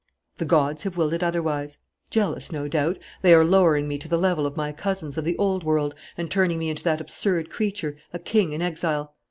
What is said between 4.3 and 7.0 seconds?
of my cousins of the old world and turning me into